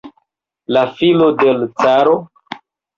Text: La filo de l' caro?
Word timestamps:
La 0.77 0.83
filo 1.01 1.29
de 1.45 1.49
l' 1.59 1.71
caro? 1.85 2.21